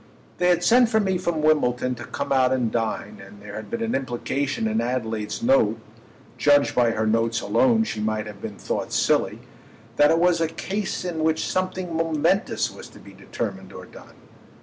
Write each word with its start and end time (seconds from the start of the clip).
They 0.39 0.49
had 0.49 0.63
sent 0.63 0.89
for 0.89 0.99
me 0.99 1.19
from 1.19 1.43
Wimbledon 1.43 1.93
to 1.93 2.05
come 2.05 2.31
out 2.31 2.51
and 2.51 2.71
dine, 2.71 3.21
and 3.23 3.39
there 3.39 3.53
had 3.53 3.69
been 3.69 3.83
an 3.83 3.93
implication 3.93 4.67
in 4.67 4.81
Adelaide's 4.81 5.43
note—judged 5.43 6.73
by 6.73 6.89
her 6.89 7.05
notes 7.05 7.39
alone 7.39 7.83
she 7.83 7.99
might 7.99 8.25
have 8.25 8.41
been 8.41 8.57
thought 8.57 8.91
silly—that 8.91 10.09
it 10.09 10.17
was 10.17 10.41
a 10.41 10.47
case 10.47 11.05
in 11.05 11.23
which 11.23 11.47
something 11.47 11.95
momentous 11.95 12.71
was 12.73 12.87
to 12.89 12.97
be 12.99 13.13
determined 13.13 13.71
or 13.73 13.85
done. 13.85 14.15